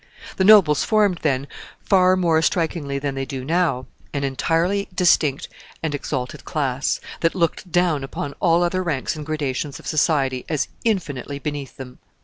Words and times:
The 0.37 0.43
nobles 0.43 0.83
formed 0.83 1.19
then, 1.21 1.45
far 1.79 2.15
more 2.17 2.41
strikingly 2.41 2.97
than 2.97 3.13
they 3.13 3.23
do 3.23 3.45
now, 3.45 3.85
an 4.15 4.23
entirely 4.23 4.87
distinct 4.95 5.47
and 5.83 5.93
exalted 5.93 6.43
class, 6.43 6.99
that 7.19 7.35
looked 7.35 7.71
down 7.71 8.03
upon 8.03 8.33
all 8.39 8.63
other 8.63 8.81
ranks 8.81 9.15
and 9.15 9.23
gradations 9.23 9.77
of 9.79 9.85
society 9.85 10.43
as 10.49 10.69
infinitely 10.83 11.37
beneath 11.37 11.77
them. 11.77 11.99